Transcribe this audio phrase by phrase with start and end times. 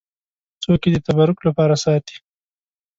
[0.63, 2.15] څوک یې د تبرک لپاره ساتي.